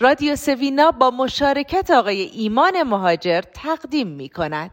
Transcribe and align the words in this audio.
رادیو 0.00 0.36
سوینا 0.36 0.90
با 0.90 1.10
مشارکت 1.10 1.90
آقای 1.90 2.22
ایمان 2.22 2.82
مهاجر 2.82 3.40
تقدیم 3.40 4.08
می 4.08 4.28
کند. 4.28 4.70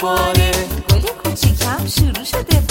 دوباره. 0.00 0.50
گل 0.90 1.00
کوچیکم 1.22 1.86
شروع 1.86 2.24
شده. 2.24 2.69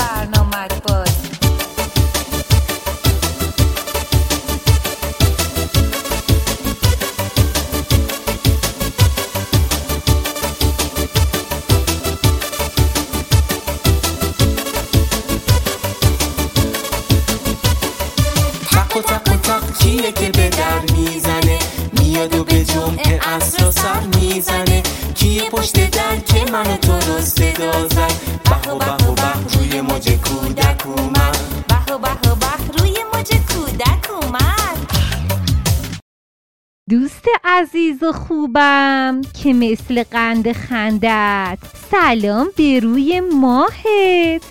عزیز 37.79 38.03
و 38.03 38.11
خوبم 38.11 39.21
که 39.43 39.53
مثل 39.53 40.03
قند 40.03 40.51
خندت. 40.51 41.57
سلام 41.91 42.47
به 42.57 42.79
روی 42.79 43.21
ماهت. 43.33 44.41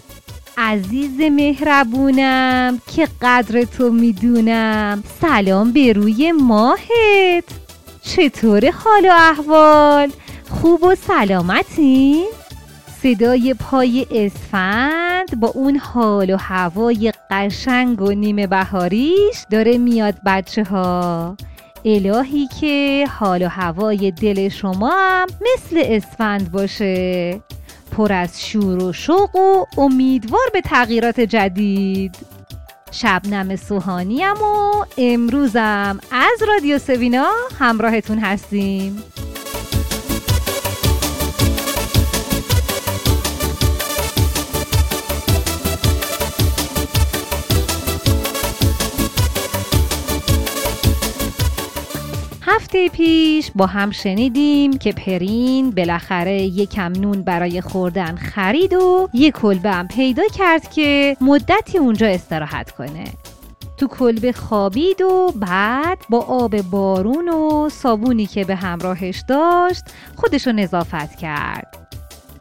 عزیز 0.59 1.21
مهربونم 1.21 2.81
که 2.97 3.09
قدر 3.23 3.65
تو 3.65 3.91
می‌دونم. 3.91 5.05
سلام 5.21 5.73
به 5.73 5.93
روی 5.93 6.33
ماهت. 6.33 7.45
چطور 8.03 8.71
حال 8.71 9.07
و 9.07 9.13
احوال؟ 9.13 10.11
خوب 10.51 10.83
و 10.83 10.95
سلامتین 10.95 12.27
صدای 13.03 13.55
پای 13.55 14.07
اسفند 14.11 15.41
با 15.41 15.49
اون 15.49 15.77
حال 15.77 16.31
و 16.31 16.37
هوای 16.37 17.13
قشنگ 17.31 18.03
و 18.03 18.13
نیمه 18.13 18.47
بهاریش 18.47 19.37
داره 19.51 19.79
میاد 19.79 20.15
بچه 20.27 20.65
ها 20.65 21.37
الهی 21.91 22.49
که 22.61 23.07
حال 23.19 23.43
و 23.43 23.49
هوای 23.49 24.11
دل 24.11 24.49
شما 24.49 24.91
هم 24.95 25.27
مثل 25.41 25.83
اسفند 25.85 26.53
باشه. 26.53 27.41
پر 27.97 28.13
از 28.13 28.47
شور 28.47 28.83
و 28.83 28.93
شوق 28.93 29.37
و 29.37 29.65
امیدوار 29.81 30.51
به 30.53 30.61
تغییرات 30.61 31.21
جدید. 31.21 32.17
شبنم 32.91 33.57
سوهانیم 33.57 34.33
و 34.33 34.85
امروزم 34.99 36.01
از 36.13 36.49
رادیو 36.49 36.79
سوینا 36.79 37.27
همراهتون 37.59 38.19
هستیم. 38.19 39.03
هفته 52.69 52.89
پیش 52.89 53.51
با 53.55 53.67
هم 53.67 53.91
شنیدیم 53.91 54.79
که 54.79 54.93
پرین 54.93 55.71
بالاخره 55.71 56.43
یکم 56.43 56.93
نون 56.93 57.23
برای 57.23 57.61
خوردن 57.61 58.17
خرید 58.17 58.73
و 58.73 59.09
یه 59.13 59.31
کلبه 59.31 59.71
هم 59.71 59.89
پیدا 59.89 60.23
کرد 60.35 60.71
که 60.71 61.17
مدتی 61.21 61.79
اونجا 61.79 62.07
استراحت 62.07 62.71
کنه. 62.71 63.05
تو 63.77 63.87
کلبه 63.87 64.33
خوابید 64.33 65.03
و 65.03 65.33
بعد 65.37 65.99
با 66.11 66.21
آب 66.21 66.63
بارون 66.63 67.29
و 67.29 67.69
صابونی 67.69 68.27
که 68.27 68.45
به 68.45 68.55
همراهش 68.55 69.25
داشت 69.29 69.85
خودشو 70.17 70.53
نظافت 70.53 71.17
کرد. 71.17 71.89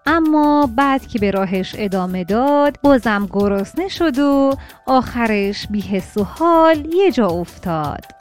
اما 0.06 0.70
بعد 0.76 1.08
که 1.08 1.20
به 1.20 1.32
راهش 1.32 1.76
ادامه 1.78 2.24
داد 2.24 2.78
بازم 2.82 3.28
گرسنه 3.32 3.88
شد 3.88 4.20
و 4.20 4.56
آخرش 4.86 5.68
بیحس 5.68 6.18
و 6.18 6.24
حال 6.24 6.94
یه 6.94 7.12
جا 7.12 7.28
افتاد. 7.28 8.17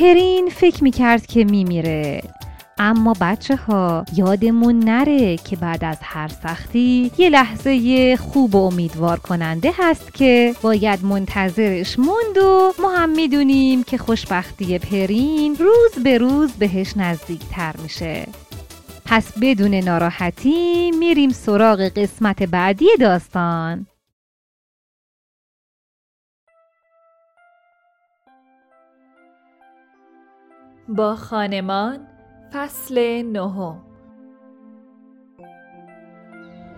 پرین 0.00 0.50
فکر 0.50 0.84
می‌کرد 0.84 1.26
که 1.26 1.44
میمیره. 1.44 2.22
اما 2.78 3.14
بچه 3.20 3.56
ها 3.56 4.04
یادمون 4.16 4.78
نره 4.78 5.36
که 5.36 5.56
بعد 5.56 5.84
از 5.84 5.96
هر 6.02 6.28
سختی 6.28 7.10
یه 7.18 7.28
لحظه 7.28 8.16
خوب 8.16 8.54
و 8.54 8.66
امیدوار 8.66 9.18
کننده 9.18 9.72
هست 9.78 10.14
که 10.14 10.54
باید 10.62 11.04
منتظرش 11.04 11.98
موند 11.98 12.38
و 12.38 12.72
ما 12.82 12.96
هم 12.96 13.08
می‌دونیم 13.08 13.82
که 13.82 13.98
خوشبختی 13.98 14.78
پرین 14.78 15.56
روز 15.56 16.04
به 16.04 16.18
روز 16.18 16.52
بهش 16.52 16.92
نزدیکتر 16.96 17.74
میشه. 17.82 18.26
پس 19.04 19.38
بدون 19.42 19.74
ناراحتی 19.74 20.90
میریم 20.90 21.30
سراغ 21.30 21.80
قسمت 21.80 22.42
بعدی 22.42 22.88
داستان. 23.00 23.86
با 30.96 31.16
خانمان 31.16 31.98
فصل 32.52 33.22
نهم 33.22 33.82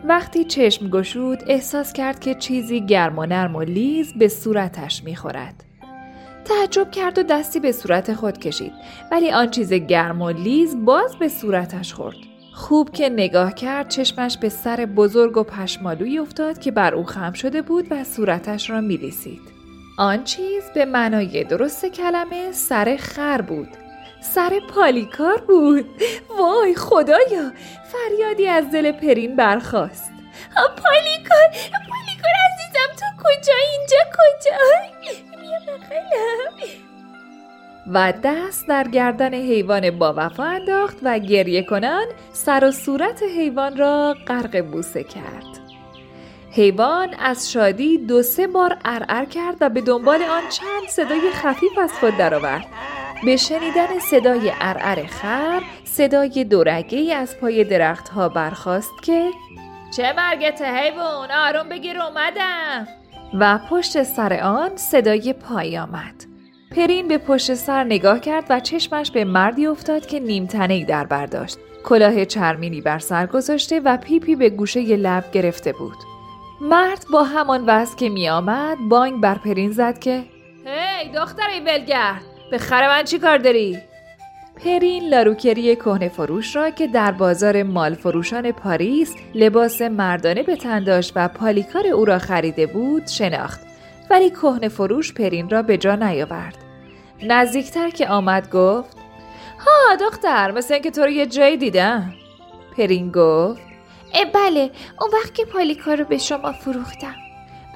وقتی 0.04 0.44
چشم 0.44 0.88
گشود 0.88 1.42
احساس 1.46 1.92
کرد 1.92 2.20
که 2.20 2.34
چیزی 2.34 2.86
گرم 2.86 3.18
و 3.18 3.26
نرم 3.26 3.56
و 3.56 3.62
لیز 3.62 4.14
به 4.18 4.28
صورتش 4.28 5.04
می‌خورد. 5.04 5.64
تعجب 6.44 6.90
کرد 6.90 7.18
و 7.18 7.22
دستی 7.22 7.60
به 7.60 7.72
صورت 7.72 8.14
خود 8.14 8.38
کشید 8.38 8.72
ولی 9.10 9.30
آن 9.30 9.50
چیز 9.50 9.72
گرم 9.72 10.22
و 10.22 10.30
لیز 10.30 10.84
باز 10.84 11.16
به 11.16 11.28
صورتش 11.28 11.94
خورد. 11.94 12.16
خوب 12.54 12.90
که 12.90 13.08
نگاه 13.08 13.54
کرد 13.54 13.88
چشمش 13.88 14.38
به 14.38 14.48
سر 14.48 14.76
بزرگ 14.96 15.36
و 15.36 15.42
پشمالوی 15.42 16.18
افتاد 16.18 16.58
که 16.58 16.70
بر 16.70 16.94
او 16.94 17.04
خم 17.04 17.32
شده 17.32 17.62
بود 17.62 17.86
و 17.90 18.04
صورتش 18.04 18.70
را 18.70 18.80
میلیسید. 18.80 19.42
آن 19.98 20.24
چیز 20.24 20.62
به 20.74 20.84
معنای 20.84 21.44
درست 21.44 21.86
کلمه 21.86 22.52
سر 22.52 22.96
خر 23.00 23.40
بود 23.40 23.68
سر 24.22 24.60
پالیکار 24.75 25.41
بود. 25.41 25.84
وای 26.38 26.75
خدایا 26.75 27.53
فریادی 27.93 28.47
از 28.47 28.71
دل 28.71 28.93
پرین 28.93 29.37
برخاست. 29.37 30.12
پالیکار 30.56 31.49
پالیکار 31.88 32.33
عزیزم 32.47 32.97
تو 32.99 33.06
کجا 33.22 33.55
اینجا 33.72 33.99
کجا 34.19 34.56
بیا 35.41 35.59
بخیلم 35.59 36.83
و 37.87 38.12
دست 38.22 38.69
در 38.69 38.88
گردن 38.88 39.34
حیوان 39.34 39.91
با 39.91 40.15
وفا 40.16 40.44
انداخت 40.44 40.97
و 41.03 41.19
گریه 41.19 41.62
کنان 41.62 42.06
سر 42.33 42.65
و 42.65 42.71
صورت 42.71 43.22
حیوان 43.22 43.77
را 43.77 44.16
غرق 44.28 44.60
بوسه 44.60 45.04
کرد. 45.04 45.62
حیوان 46.50 47.15
از 47.15 47.53
شادی 47.53 47.99
دو 47.99 48.22
سه 48.22 48.47
بار 48.47 48.78
ارعر 48.84 49.25
کرد 49.25 49.57
و 49.60 49.68
به 49.68 49.80
دنبال 49.80 50.22
آن 50.22 50.42
چند 50.48 50.89
صدای 50.89 51.30
خفیف 51.30 51.78
از 51.78 51.92
خود 51.92 52.16
درآورد. 52.16 52.66
به 53.24 53.36
شنیدن 53.36 53.98
صدای 54.10 54.53
ارعر 54.60 55.07
خر 55.07 55.63
صدای 55.84 56.45
دورگه 56.45 57.15
از 57.15 57.36
پای 57.41 57.65
درخت 57.65 58.09
ها 58.09 58.28
برخواست 58.28 58.92
که 59.03 59.30
چه 59.97 60.13
مرگت 60.13 60.63
حیوان؟ 60.63 61.30
آروم 61.30 61.69
بگیر 61.69 62.01
اومدم. 62.01 62.89
و 63.41 63.59
پشت 63.71 64.03
سر 64.03 64.33
آن 64.33 64.77
صدای 64.77 65.33
پای 65.33 65.78
آمد. 65.78 66.24
پرین 66.77 67.09
به 67.09 67.19
پشت 67.19 67.54
سر 67.54 67.84
نگاه 67.84 68.21
کرد 68.21 68.47
و 68.51 68.60
چشمش 68.60 69.10
به 69.10 69.25
مردی 69.25 69.66
افتاد 69.66 70.07
که 70.07 70.21
نیمتنه 70.21 70.84
در 70.84 71.04
برداشت 71.04 71.59
کلاه 71.84 72.25
چرمینی 72.25 72.80
بر 72.80 72.98
سر 72.98 73.27
گذاشته 73.27 73.80
و 73.80 73.97
پیپی 73.97 74.36
به 74.36 74.51
گوشه 74.51 74.97
لب 74.97 75.25
گرفته 75.33 75.72
بود. 75.72 75.97
مرد 76.60 77.04
با 77.13 77.22
همان 77.22 77.65
وز 77.66 77.97
که 77.97 78.09
می 78.09 78.28
آمد 78.28 78.78
بانگ 78.89 79.21
بر 79.21 79.34
پرین 79.34 79.72
زد 79.72 79.98
که 79.98 80.25
هی 80.65 81.09
دختر 81.09 81.48
ولگرد. 81.66 82.31
به 82.53 82.59
خر 82.59 82.89
من 82.89 83.04
چی 83.04 83.19
کار 83.19 83.39
داری؟ 83.39 83.78
پرین 84.65 85.09
لاروکری 85.09 85.77
کهنه 85.77 86.09
فروش 86.09 86.57
را 86.57 86.71
که 86.71 86.87
در 86.87 87.13
بازار 87.13 87.63
مال 87.63 87.95
فروشان 87.95 88.53
پاریس 88.53 89.15
لباس 89.34 89.83
مردانه 89.83 90.43
به 90.43 90.57
تن 90.57 90.84
داشت 90.84 91.13
و 91.16 91.28
پالیکار 91.28 91.87
او 91.87 92.04
را 92.04 92.19
خریده 92.19 92.66
بود 92.66 93.07
شناخت. 93.07 93.60
ولی 94.10 94.31
کهنه 94.31 94.69
فروش 94.69 95.15
پرین 95.15 95.51
را 95.51 95.63
به 95.63 95.77
جا 95.77 95.95
نیاورد. 95.95 96.57
نزدیکتر 97.22 97.91
که 97.91 98.09
آمد 98.09 98.51
گفت 98.51 98.97
ها 99.59 99.97
دختر 99.97 100.51
مثل 100.51 100.75
اینکه 100.75 100.91
تو 100.91 101.03
رو 101.03 101.10
یه 101.10 101.27
جایی 101.27 101.57
دیدم. 101.57 102.13
پرین 102.77 103.10
گفت 103.10 103.63
اه 104.15 104.25
بله 104.25 104.71
اون 105.01 105.10
وقت 105.13 105.34
که 105.34 105.45
پالیکار 105.45 105.97
رو 105.97 106.04
به 106.04 106.19
شما 106.19 106.53
فروختم. 106.53 107.15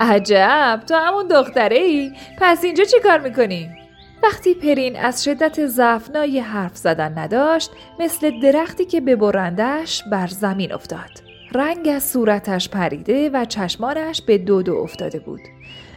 عجب 0.01 0.81
تو 0.89 0.95
همون 0.95 1.27
دختره 1.27 1.77
ای. 1.77 2.13
پس 2.41 2.65
اینجا 2.65 2.85
چی 2.85 3.01
کار 3.01 3.19
می‌کنی؟ 3.19 3.86
وقتی 4.27 4.55
پرین 4.55 4.97
از 4.97 5.25
شدت 5.25 5.67
ضعفنای 5.67 6.41
حرف 6.41 6.77
زدن 6.77 7.19
نداشت 7.19 7.71
مثل 8.01 8.41
درختی 8.41 8.85
که 8.85 9.01
ببرندش 9.01 10.03
بر 10.11 10.27
زمین 10.27 10.73
افتاد. 10.73 11.11
رنگ 11.53 11.89
از 11.89 12.11
صورتش 12.11 12.69
پریده 12.69 13.31
و 13.31 13.45
چشمانش 13.45 14.23
به 14.23 14.39
دو 14.39 14.63
دو 14.63 14.75
افتاده 14.75 15.19
بود. 15.19 15.41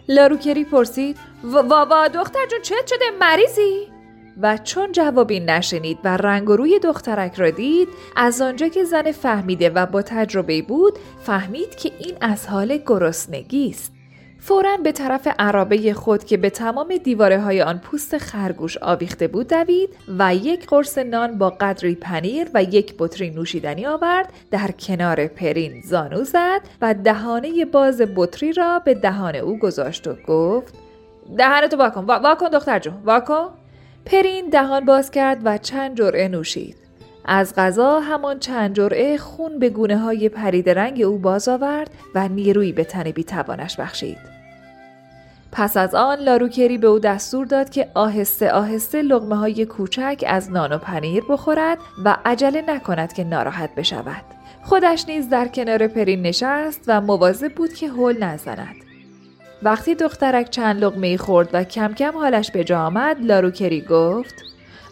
لاروکری 0.10 0.64
پرسید 0.64 1.18
و 1.44 2.10
دختر 2.14 2.46
جون 2.52 2.62
چت 2.62 2.88
شده؟ 2.88 3.06
مریضی؟ 3.20 3.88
و 4.42 4.58
چون 4.58 4.92
جوابی 4.92 5.40
نشنید 5.40 5.98
و 6.04 6.18
رنگ 6.18 6.50
و 6.50 6.56
روی 6.56 6.80
دخترک 6.80 7.36
را 7.36 7.50
دید 7.50 7.88
از 8.16 8.42
آنجا 8.42 8.68
که 8.68 8.84
زن 8.84 9.12
فهمیده 9.12 9.70
و 9.70 9.86
با 9.86 10.02
تجربه 10.02 10.62
بود 10.62 10.94
فهمید 11.26 11.76
که 11.76 11.92
این 12.00 12.18
از 12.22 12.48
حال 12.48 12.78
گرسنگی 12.86 13.70
است. 13.70 13.99
فورا 14.40 14.78
به 14.84 14.92
طرف 14.92 15.28
عرابه 15.40 15.94
خود 15.94 16.24
که 16.24 16.38
به 16.38 16.50
تمام 16.50 16.98
دیواره 16.98 17.42
های 17.42 17.62
آن 17.62 17.78
پوست 17.78 18.18
خرگوش 18.18 18.78
آویخته 18.78 19.28
بود 19.28 19.48
دوید 19.48 19.90
و 20.20 20.36
یک 20.36 20.68
قرص 20.68 20.98
نان 20.98 21.38
با 21.38 21.50
قدری 21.50 21.96
پنیر 21.96 22.48
و 22.54 22.64
یک 22.64 22.96
بطری 23.00 23.30
نوشیدنی 23.30 23.86
آورد 23.86 24.34
در 24.52 24.72
کنار 24.72 25.28
پرین 25.28 25.82
زانو 25.82 26.24
زد 26.24 26.62
و 26.82 26.94
دهانه 26.94 27.66
باز 27.66 28.02
بطری 28.16 28.54
را 28.54 28.80
به 28.80 28.94
دهان 28.94 29.36
او 29.36 29.60
گذاشت 29.60 30.08
و 30.08 30.16
گفت 30.28 30.74
دهانتو 31.38 31.78
واکن 31.78 32.06
واکن 32.06 32.50
دختر 32.50 32.80
جون 32.80 32.94
واکن 33.06 33.50
پرین 34.06 34.50
دهان 34.50 34.86
باز 34.86 35.12
کرد 35.12 35.42
و 35.44 35.58
چند 35.58 35.98
جرعه 35.98 36.28
نوشید. 36.28 36.89
از 37.26 37.54
غذا 37.56 38.00
همان 38.00 38.40
چند 38.40 38.76
جرعه 38.76 39.18
خون 39.18 39.60
به 39.60 39.70
گونه 39.70 39.98
های 39.98 40.30
پرید 40.30 40.70
رنگ 40.70 41.02
او 41.02 41.18
باز 41.18 41.48
آورد 41.48 41.90
و 42.16 42.28
نیروی 42.28 42.72
به 42.72 42.84
تن 42.84 43.12
بیتوانش 43.12 43.80
بخشید. 43.80 44.40
پس 45.52 45.78
از 45.78 45.96
آن 45.96 46.20
لاروکری 46.20 46.78
به 46.78 46.88
او 46.88 47.00
دستور 47.00 47.46
داد 47.46 47.70
که 47.70 47.88
آهسته 47.94 48.52
آهسته 48.52 49.02
لغمه 49.02 49.36
های 49.36 49.66
کوچک 49.66 50.24
از 50.28 50.52
نان 50.52 50.72
و 50.72 50.78
پنیر 50.78 51.24
بخورد 51.30 51.78
و 52.06 52.18
عجله 52.26 52.64
نکند 52.68 53.14
که 53.14 53.24
ناراحت 53.24 53.76
بشود. 53.76 54.24
خودش 54.64 55.06
نیز 55.08 55.30
در 55.30 55.48
کنار 55.48 55.88
پرین 55.88 56.22
نشست 56.22 56.82
و 56.88 57.02
مواظب 57.02 57.54
بود 57.54 57.74
که 57.74 57.88
هول 57.88 58.24
نزند. 58.24 58.76
وقتی 59.64 59.96
دخترک 59.96 60.50
چند 60.50 60.84
لغمه 60.84 61.18
خورد 61.18 61.50
و 61.54 61.64
کم 61.64 61.94
کم 61.94 62.18
حالش 62.18 62.52
به 62.52 62.64
جا 62.64 62.86
آمد 62.86 63.18
لاروکری 63.22 63.82
گفت 63.82 64.34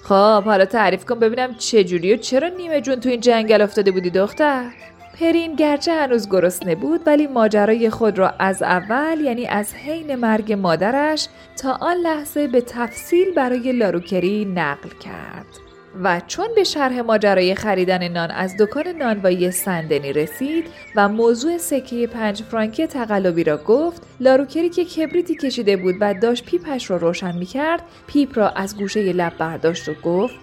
خب 0.08 0.44
حالا 0.44 0.66
تعریف 0.66 1.06
کن 1.06 1.20
ببینم 1.20 1.56
چجوری 1.56 2.14
و 2.14 2.18
چرا 2.18 2.48
نیمه 2.48 2.82
جون 2.82 3.00
تو 3.00 3.10
این 3.10 3.20
جنگل 3.20 3.62
افتاده 3.62 3.92
بودی 3.92 4.10
دختر؟ 4.10 4.72
پرین 5.20 5.56
گرچه 5.56 5.94
هنوز 5.94 6.30
گرسنه 6.30 6.76
بود 6.76 7.02
ولی 7.06 7.28
ماجرای 7.28 7.90
خود 7.90 8.18
را 8.18 8.30
از 8.40 8.64
اول 8.64 9.22
یعنی 9.22 9.48
از 9.48 9.74
حین 9.74 10.16
مرگ 10.16 10.54
مادرش 10.54 11.28
تا 11.62 11.72
آن 11.72 11.98
لحظه 11.98 12.48
به 12.48 12.62
تفصیل 12.62 13.34
برای 13.34 13.72
لاروکری 13.72 14.46
نقل 14.46 14.90
کرد. 14.90 15.67
و 16.04 16.22
چون 16.28 16.48
به 16.56 16.64
شرح 16.64 17.02
ماجرای 17.02 17.56
خریدن 17.56 18.08
نان 18.08 18.32
از 18.32 18.58
دکان 18.60 18.88
نانوایی 18.88 19.52
سندنی 19.52 20.14
رسید 20.14 20.66
و 20.96 21.10
موضوع 21.10 21.58
سکه 21.58 22.08
پنج 22.08 22.44
فرانکی 22.44 22.88
تقلبی 22.88 23.44
را 23.44 23.58
گفت 23.58 24.02
لاروکری 24.20 24.70
که 24.70 24.86
کبریتی 24.86 25.36
کشیده 25.36 25.78
بود 25.78 25.96
و 26.00 26.14
داشت 26.14 26.46
پیپش 26.46 26.90
را 26.90 26.98
روشن 26.98 27.38
می 27.38 27.46
کرد 27.46 27.82
پیپ 28.08 28.38
را 28.38 28.50
از 28.50 28.78
گوشه 28.78 29.14
لب 29.14 29.38
برداشت 29.38 29.90
و 29.90 29.94
گفت 29.94 30.36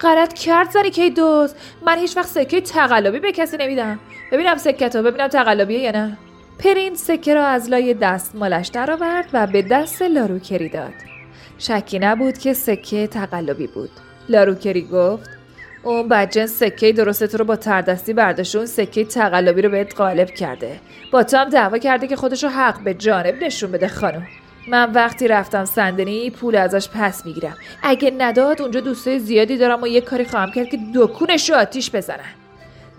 غلط 0.00 0.32
کرد 0.32 0.70
زنی 0.70 0.90
که 0.90 1.10
دوست 1.10 1.56
من 1.86 1.98
هیچ 1.98 2.16
وقت 2.16 2.28
سکه 2.28 2.60
تقلبی 2.60 3.20
به 3.20 3.32
کسی 3.32 3.56
نمیدم. 3.56 3.98
ببینم 4.32 4.56
سکه 4.56 4.88
تو 4.88 5.02
ببینم 5.02 5.28
تقلبیه 5.28 5.78
یا 5.78 5.90
نه. 5.90 6.18
پرین 6.58 6.94
سکه 6.94 7.34
را 7.34 7.46
از 7.46 7.70
لای 7.70 7.94
دستمالش 7.94 8.68
درآورد 8.68 9.30
و 9.32 9.46
به 9.46 9.62
دست 9.62 10.02
لاروکری 10.02 10.68
داد. 10.68 10.92
شکی 11.58 11.98
نبود 11.98 12.38
که 12.38 12.52
سکه 12.52 13.06
تقلبی 13.06 13.66
بود. 13.66 13.90
لاروکری 14.28 14.82
گفت. 14.82 15.30
اون 15.82 16.08
بجن 16.08 16.46
سکه 16.46 16.92
درست 16.92 17.24
تو 17.24 17.38
رو 17.38 17.44
با 17.44 17.56
تردستی 17.56 18.12
برداشته 18.12 18.58
اون 18.58 18.66
سکه 18.66 19.04
تقلبی 19.04 19.62
رو 19.62 19.70
بهت 19.70 20.00
غالب 20.00 20.30
کرده. 20.30 20.80
با 21.12 21.22
تو 21.22 21.36
هم 21.36 21.48
دعوا 21.48 21.78
کرده 21.78 22.06
که 22.06 22.16
خودش 22.16 22.44
رو 22.44 22.50
حق 22.50 22.80
به 22.80 22.94
جانب 22.94 23.44
نشون 23.44 23.72
بده 23.72 23.88
خانم. 23.88 24.26
من 24.68 24.92
وقتی 24.92 25.28
رفتم 25.28 25.64
سندنی 25.64 26.30
پول 26.30 26.56
ازش 26.56 26.88
پس 26.88 27.26
می‌گیرم. 27.26 27.56
اگه 27.82 28.12
نداد 28.18 28.62
اونجا 28.62 28.80
دوستای 28.80 29.18
زیادی 29.18 29.56
دارم 29.56 29.82
و 29.82 29.86
یه 29.86 30.00
کاری 30.00 30.24
خواهم 30.24 30.52
کرد 30.52 30.68
که 30.68 30.78
دکونش 30.94 31.50
رو 31.50 31.56
آتیش 31.56 31.90
بزنن. 31.90 32.34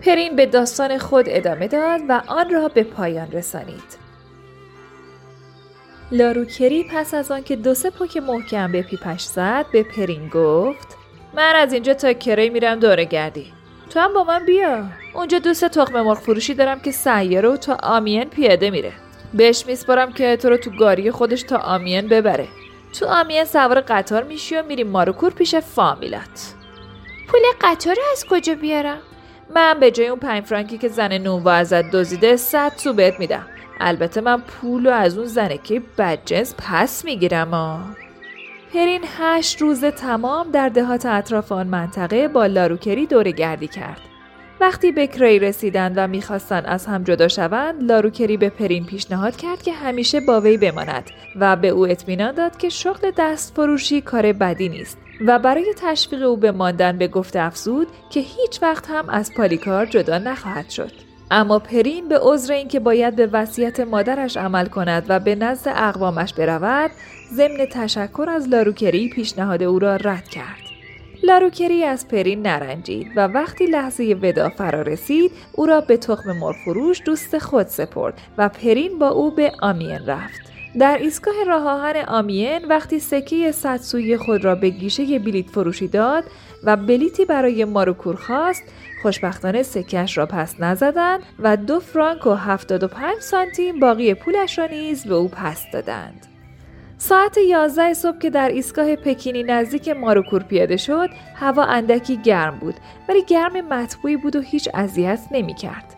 پرین 0.00 0.36
به 0.36 0.46
داستان 0.46 0.98
خود 0.98 1.24
ادامه 1.28 1.68
داد 1.68 2.00
و 2.08 2.22
آن 2.26 2.50
را 2.50 2.68
به 2.68 2.82
پایان 2.82 3.32
رسانید. 3.32 4.00
لاروکری 6.12 6.84
پس 6.92 7.14
از 7.14 7.30
آنکه 7.30 7.56
دو 7.56 7.74
سه 7.74 7.90
پوک 7.90 8.16
محکم 8.16 8.72
به 8.72 8.82
پیپش 8.82 9.22
زد 9.22 9.66
به 9.72 9.82
پرین 9.82 10.28
گفت 10.28 10.99
من 11.34 11.52
از 11.56 11.72
اینجا 11.72 11.94
تا 11.94 12.12
کری 12.12 12.50
میرم 12.50 12.78
دوره 12.78 13.04
گردی. 13.04 13.52
تو 13.90 14.00
هم 14.00 14.12
با 14.14 14.24
من 14.24 14.44
بیا. 14.44 14.84
اونجا 15.14 15.38
دوست 15.38 15.64
تخم 15.64 16.00
مرغ 16.00 16.18
فروشی 16.18 16.54
دارم 16.54 16.80
که 16.80 16.90
سیاره 16.90 17.48
و 17.48 17.56
تا 17.56 17.78
آمین 17.82 18.24
پیاده 18.24 18.70
میره. 18.70 18.92
بهش 19.34 19.66
میسپارم 19.66 20.12
که 20.12 20.36
تو 20.36 20.48
رو 20.48 20.56
تو 20.56 20.70
گاری 20.70 21.10
خودش 21.10 21.42
تا 21.42 21.56
آمین 21.56 22.08
ببره. 22.08 22.48
تو 23.00 23.06
آمین 23.06 23.44
سوار 23.44 23.80
قطار 23.80 24.22
میشی 24.22 24.56
و 24.56 24.62
میریم 24.62 24.86
ماروکور 24.86 25.32
پیش 25.32 25.54
فامیلات. 25.54 26.54
پول 27.28 27.40
قطار 27.60 27.96
از 28.12 28.24
کجا 28.30 28.54
بیارم؟ 28.54 28.98
من 29.54 29.80
به 29.80 29.90
جای 29.90 30.08
اون 30.08 30.18
پنج 30.18 30.44
فرانکی 30.44 30.78
که 30.78 30.88
زن 30.88 31.18
نونوا 31.18 31.52
ازت 31.52 31.90
دزدیده 31.90 32.36
صد 32.36 32.72
تو 32.84 32.92
بهت 32.92 33.20
میدم. 33.20 33.46
البته 33.80 34.20
من 34.20 34.40
پول 34.40 34.86
رو 34.86 34.92
از 34.92 35.18
اون 35.18 35.26
زنه 35.26 35.58
که 35.58 35.82
بدجنس 35.98 36.54
پس 36.58 37.04
می‌گیرم 37.04 37.54
آ 37.54 37.78
پرین 38.74 39.04
هشت 39.18 39.62
روز 39.62 39.84
تمام 39.84 40.50
در 40.50 40.68
دهات 40.68 41.06
اطراف 41.06 41.52
آن 41.52 41.66
منطقه 41.66 42.28
با 42.28 42.46
لاروکری 42.46 43.06
دور 43.06 43.30
گردی 43.30 43.68
کرد. 43.68 44.00
وقتی 44.60 44.92
به 44.92 45.06
کری 45.06 45.38
رسیدند 45.38 45.94
و 45.96 46.06
می‌خواستند 46.06 46.64
از 46.66 46.86
هم 46.86 47.04
جدا 47.04 47.28
شوند 47.28 47.82
لاروکری 47.82 48.36
به 48.36 48.48
پرین 48.48 48.86
پیشنهاد 48.86 49.36
کرد 49.36 49.62
که 49.62 49.72
همیشه 49.72 50.20
با 50.20 50.40
وی 50.40 50.56
بماند 50.56 51.10
و 51.36 51.56
به 51.56 51.68
او 51.68 51.86
اطمینان 51.86 52.34
داد 52.34 52.56
که 52.56 52.68
شغل 52.68 53.10
دست 53.16 53.54
فروشی 53.54 54.00
کار 54.00 54.32
بدی 54.32 54.68
نیست 54.68 54.98
و 55.26 55.38
برای 55.38 55.74
تشویق 55.76 56.22
او 56.22 56.36
به 56.36 56.52
ماندن 56.52 56.98
به 56.98 57.08
گفت 57.08 57.36
افزود 57.36 57.88
که 58.10 58.20
هیچ 58.20 58.62
وقت 58.62 58.90
هم 58.90 59.08
از 59.08 59.32
پالیکار 59.36 59.86
جدا 59.86 60.18
نخواهد 60.18 60.70
شد. 60.70 60.92
اما 61.30 61.58
پرین 61.58 62.08
به 62.08 62.18
عذر 62.22 62.52
اینکه 62.52 62.80
باید 62.80 63.16
به 63.16 63.26
وصیت 63.26 63.80
مادرش 63.80 64.36
عمل 64.36 64.66
کند 64.66 65.06
و 65.08 65.20
به 65.20 65.34
نزد 65.34 65.72
اقوامش 65.76 66.34
برود 66.34 66.90
ضمن 67.34 67.66
تشکر 67.72 68.26
از 68.30 68.48
لاروکری 68.48 69.08
پیشنهاد 69.08 69.62
او 69.62 69.78
را 69.78 69.96
رد 69.96 70.28
کرد 70.28 70.60
لاروکری 71.22 71.84
از 71.84 72.08
پرین 72.08 72.42
نرنجید 72.42 73.12
و 73.16 73.26
وقتی 73.26 73.66
لحظه 73.66 74.16
ودا 74.22 74.48
فرا 74.48 74.82
رسید 74.82 75.32
او 75.52 75.66
را 75.66 75.80
به 75.80 75.96
تخم 75.96 76.32
مرفروش 76.32 77.02
دوست 77.04 77.38
خود 77.38 77.66
سپرد 77.66 78.14
و 78.38 78.48
پرین 78.48 78.98
با 78.98 79.08
او 79.08 79.30
به 79.30 79.52
آمین 79.62 80.06
رفت 80.06 80.40
در 80.78 80.98
ایستگاه 80.98 81.34
راه 81.46 81.68
آهن 81.68 81.96
آمین 81.96 82.64
وقتی 82.68 82.98
سکه 82.98 83.52
صد 83.52 83.80
خود 84.16 84.44
را 84.44 84.54
به 84.54 84.68
گیشه 84.68 85.18
بلیت 85.18 85.50
فروشی 85.50 85.88
داد 85.88 86.24
و 86.64 86.76
بلیتی 86.76 87.24
برای 87.24 87.64
ماروکور 87.64 88.16
خواست 88.16 88.62
خوشبختانه 89.02 89.62
سکش 89.62 90.18
را 90.18 90.26
پس 90.26 90.54
نزدند 90.60 91.20
و 91.38 91.56
دو 91.56 91.80
فرانک 91.80 92.26
و 92.26 92.34
هفتاد 92.34 92.82
و 92.82 92.88
پنج 92.88 93.18
سانتیم 93.20 93.80
باقی 93.80 94.14
پولش 94.14 94.58
را 94.58 94.66
نیز 94.66 95.04
به 95.04 95.14
او 95.14 95.28
پس 95.28 95.64
دادند. 95.72 96.29
ساعت 97.02 97.38
11 97.38 97.94
صبح 97.94 98.18
که 98.18 98.30
در 98.30 98.48
ایستگاه 98.48 98.96
پکینی 98.96 99.42
نزدیک 99.42 99.88
ماروکور 99.88 100.42
پیاده 100.42 100.76
شد 100.76 101.08
هوا 101.34 101.64
اندکی 101.64 102.16
گرم 102.16 102.58
بود 102.58 102.74
ولی 103.08 103.22
گرم 103.24 103.60
مطبوعی 103.60 104.16
بود 104.16 104.36
و 104.36 104.40
هیچ 104.40 104.68
اذیت 104.74 105.20
نمی‌کرد. 105.30 105.96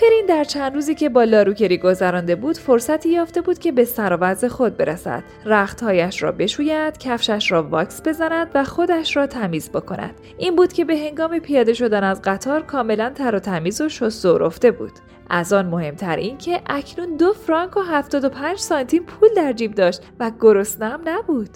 پرین 0.00 0.26
در 0.28 0.44
چند 0.44 0.74
روزی 0.74 0.94
که 0.94 1.08
با 1.08 1.24
لاروکری 1.24 1.78
گذرانده 1.78 2.36
بود 2.36 2.56
فرصتی 2.58 3.08
یافته 3.08 3.40
بود 3.40 3.58
که 3.58 3.72
به 3.72 3.84
سر 3.84 4.34
خود 4.48 4.76
برسد. 4.76 5.22
رختهایش 5.44 6.22
را 6.22 6.32
بشوید 6.32 6.98
کفشش 6.98 7.52
را 7.52 7.62
واکس 7.62 8.02
بزند 8.02 8.50
و 8.54 8.64
خودش 8.64 9.16
را 9.16 9.26
تمیز 9.26 9.70
بکند. 9.70 10.14
این 10.38 10.56
بود 10.56 10.72
که 10.72 10.84
به 10.84 10.96
هنگام 10.96 11.38
پیاده 11.38 11.74
شدن 11.74 12.04
از 12.04 12.22
قطار 12.22 12.62
کاملا 12.62 13.10
تر 13.10 13.34
و 13.34 13.38
تمیز 13.38 13.80
و 13.80 13.88
شست 13.88 14.24
و 14.24 14.38
رفته 14.38 14.70
بود. 14.70 14.92
از 15.30 15.52
آن 15.52 15.66
مهمتر 15.66 16.16
این 16.16 16.38
که 16.38 16.60
اکنون 16.66 17.16
دو 17.16 17.32
فرانک 17.32 17.76
و 17.76 17.80
75 17.80 18.58
سانتیم 18.58 19.02
پول 19.02 19.28
در 19.36 19.52
جیب 19.52 19.74
داشت 19.74 20.02
و 20.20 20.30
گرسنم 20.40 21.00
نبود 21.04 21.50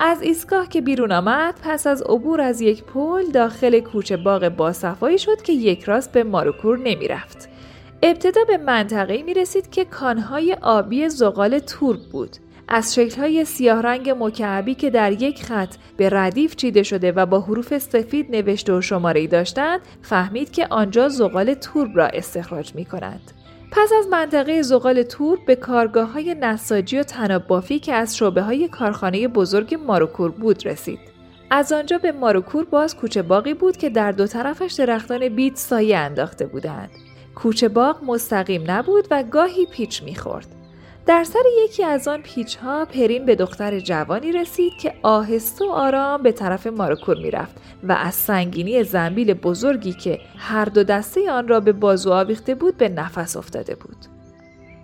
از 0.00 0.22
ایستگاه 0.22 0.68
که 0.68 0.80
بیرون 0.80 1.12
آمد 1.12 1.54
پس 1.62 1.86
از 1.86 2.02
عبور 2.02 2.40
از 2.40 2.60
یک 2.60 2.84
پل 2.84 3.30
داخل 3.30 3.80
کوچه 3.80 4.16
باغ 4.16 4.48
باصفایی 4.48 5.18
شد 5.18 5.42
که 5.42 5.52
یک 5.52 5.84
راست 5.84 6.12
به 6.12 6.24
ماروکور 6.24 6.78
نمی‌رفت. 6.78 7.48
ابتدا 8.02 8.44
به 8.44 8.56
منطقه 8.56 9.22
می 9.22 9.34
رسید 9.34 9.70
که 9.70 9.84
کانهای 9.84 10.56
آبی 10.62 11.08
زغال 11.08 11.58
تورب 11.58 12.00
بود. 12.12 12.36
از 12.68 12.94
شکلهای 12.94 13.44
سیاه 13.44 13.82
رنگ 13.82 14.14
مکعبی 14.18 14.74
که 14.74 14.90
در 14.90 15.12
یک 15.12 15.44
خط 15.44 15.74
به 15.96 16.08
ردیف 16.08 16.56
چیده 16.56 16.82
شده 16.82 17.12
و 17.12 17.26
با 17.26 17.40
حروف 17.40 17.78
سفید 17.78 18.36
نوشته 18.36 18.72
و 18.72 18.80
شماره 18.80 19.26
داشتند 19.26 19.80
فهمید 20.02 20.50
که 20.50 20.66
آنجا 20.70 21.08
زغال 21.08 21.54
تورب 21.54 21.96
را 21.96 22.06
استخراج 22.06 22.74
می 22.74 22.84
کنند. 22.84 23.32
پس 23.70 23.90
از 23.98 24.06
منطقه 24.06 24.62
زغال 24.62 25.02
تورب 25.02 25.46
به 25.46 25.56
کارگاه 25.56 26.12
های 26.12 26.34
نساجی 26.34 26.98
و 26.98 27.02
تناب 27.02 27.46
بافی 27.46 27.78
که 27.78 27.94
از 27.94 28.16
شعبه 28.16 28.42
های 28.42 28.68
کارخانه 28.68 29.28
بزرگ 29.28 29.74
ماروکور 29.86 30.30
بود 30.30 30.66
رسید. 30.66 30.98
از 31.50 31.72
آنجا 31.72 31.98
به 31.98 32.12
ماروکور 32.12 32.64
باز 32.64 32.96
کوچه 32.96 33.22
باقی 33.22 33.54
بود 33.54 33.76
که 33.76 33.90
در 33.90 34.12
دو 34.12 34.26
طرفش 34.26 34.72
درختان 34.72 35.28
بیت 35.28 35.56
سایه 35.56 35.98
انداخته 35.98 36.46
بودند. 36.46 36.90
کوچه 37.34 37.68
باغ 37.68 38.04
مستقیم 38.04 38.70
نبود 38.70 39.08
و 39.10 39.22
گاهی 39.22 39.66
پیچ 39.66 40.02
می‌خورد. 40.02 40.57
در 41.08 41.24
سر 41.24 41.42
یکی 41.64 41.84
از 41.84 42.08
آن 42.08 42.22
پیچ 42.22 42.56
ها 42.56 42.84
پرین 42.84 43.26
به 43.26 43.34
دختر 43.34 43.80
جوانی 43.80 44.32
رسید 44.32 44.72
که 44.80 44.94
آهسته 45.02 45.64
و 45.64 45.68
آرام 45.68 46.22
به 46.22 46.32
طرف 46.32 46.66
ماروکور 46.66 47.16
می‌رفت 47.16 47.56
و 47.82 47.92
از 47.92 48.14
سنگینی 48.14 48.84
زنبیل 48.84 49.34
بزرگی 49.34 49.92
که 49.92 50.20
هر 50.38 50.64
دو 50.64 50.84
دسته 50.84 51.30
آن 51.30 51.48
را 51.48 51.60
به 51.60 51.72
بازو 51.72 52.12
آویخته 52.12 52.54
بود 52.54 52.76
به 52.76 52.88
نفس 52.88 53.36
افتاده 53.36 53.74
بود. 53.74 53.96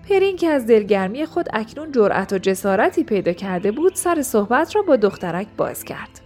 پرین 0.08 0.36
که 0.36 0.48
از 0.48 0.66
دلگرمی 0.66 1.26
خود 1.26 1.46
اکنون 1.52 1.92
جرأت 1.92 2.32
و 2.32 2.38
جسارتی 2.38 3.04
پیدا 3.04 3.32
کرده 3.32 3.72
بود 3.72 3.94
سر 3.94 4.22
صحبت 4.22 4.76
را 4.76 4.82
با 4.82 4.96
دخترک 4.96 5.46
باز 5.56 5.84
کرد. 5.84 6.20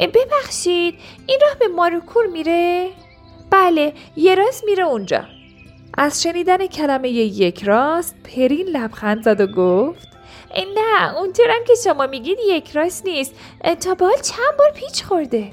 ببخشید 0.00 0.94
این 1.26 1.38
راه 1.42 1.58
به 1.58 1.68
ماروکور 1.68 2.26
میره؟ 2.26 2.88
بله 3.50 3.92
یه 4.16 4.34
راست 4.34 4.64
میره 4.64 4.84
اونجا. 4.84 5.37
از 6.00 6.22
شنیدن 6.22 6.66
کلمه 6.66 7.08
یک 7.08 7.64
راست 7.64 8.16
پرین 8.24 8.66
لبخند 8.66 9.22
زد 9.22 9.40
و 9.40 9.46
گفت 9.46 10.08
نه 10.76 11.16
اونطورم 11.16 11.64
که 11.66 11.74
شما 11.84 12.06
میگید 12.06 12.38
یک 12.48 12.70
راست 12.70 13.06
نیست. 13.06 13.34
تا 13.80 13.94
بال 13.94 14.16
چند 14.22 14.56
بار 14.58 14.70
پیچ 14.74 15.04
خورده. 15.04 15.52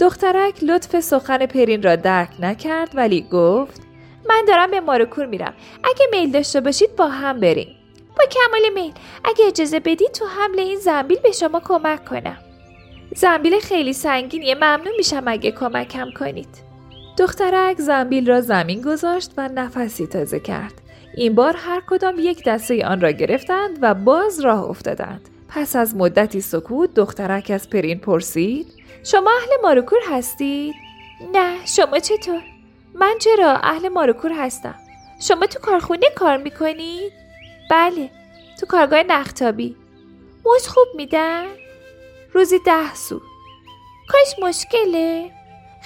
دخترک 0.00 0.64
لطف 0.64 1.00
سخن 1.00 1.46
پرین 1.46 1.82
را 1.82 1.96
درک 1.96 2.28
نکرد 2.40 2.90
ولی 2.94 3.26
گفت 3.32 3.82
من 4.28 4.44
دارم 4.48 4.70
به 4.70 4.80
ماروکور 4.80 5.26
میرم. 5.26 5.54
اگه 5.84 6.06
میل 6.12 6.30
داشته 6.30 6.60
باشید 6.60 6.96
با 6.96 7.08
هم 7.08 7.40
بریم. 7.40 7.76
با 8.18 8.24
کمال 8.30 8.72
میل. 8.74 8.92
اگه 9.24 9.46
اجازه 9.46 9.80
بدید 9.80 10.12
تو 10.12 10.26
حمل 10.26 10.58
این 10.58 10.78
زنبیل 10.78 11.18
به 11.18 11.32
شما 11.32 11.60
کمک 11.60 12.04
کنم. 12.04 12.38
زنبیل 13.16 13.60
خیلی 13.60 13.92
سنگینیه. 13.92 14.54
ممنون 14.54 14.94
میشم 14.96 15.22
اگه 15.26 15.50
کمکم 15.50 16.10
کنید. 16.18 16.67
دخترک 17.18 17.80
زنبیل 17.80 18.28
را 18.28 18.40
زمین 18.40 18.82
گذاشت 18.82 19.32
و 19.36 19.48
نفسی 19.48 20.06
تازه 20.06 20.40
کرد. 20.40 20.74
این 21.16 21.34
بار 21.34 21.56
هر 21.56 21.82
کدام 21.86 22.14
یک 22.18 22.44
دسته 22.44 22.86
آن 22.86 23.00
را 23.00 23.10
گرفتند 23.10 23.78
و 23.82 23.94
باز 23.94 24.40
راه 24.40 24.64
افتادند. 24.64 25.28
پس 25.48 25.76
از 25.76 25.96
مدتی 25.96 26.40
سکوت 26.40 26.94
دخترک 26.94 27.50
از 27.54 27.70
پرین 27.70 27.98
پرسید 27.98 28.66
شما 29.04 29.30
اهل 29.30 29.48
ماروکور 29.62 29.98
هستید؟ 30.10 30.74
نه 31.34 31.66
شما 31.66 31.98
چطور؟ 31.98 32.42
من 32.94 33.14
چرا 33.20 33.56
اهل 33.56 33.88
ماروکور 33.88 34.32
هستم 34.32 34.74
شما 35.20 35.46
تو 35.46 35.58
کارخونه 35.60 36.06
کار 36.16 36.36
می‌کنید؟ 36.36 37.12
بله 37.70 38.10
تو 38.60 38.66
کارگاه 38.66 39.02
نختابی 39.02 39.76
موز 40.44 40.68
خوب 40.68 40.86
میدن؟ 40.96 41.46
روزی 42.32 42.58
ده 42.66 42.94
سو 42.94 43.20
کاش 44.08 44.48
مشکله؟ 44.48 45.37